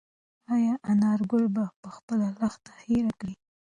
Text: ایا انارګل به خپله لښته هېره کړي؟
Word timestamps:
ایا 0.55 0.73
انارګل 0.91 1.43
به 1.55 1.63
خپله 1.95 2.27
لښته 2.39 2.71
هېره 2.85 3.13
کړي؟ 3.19 3.35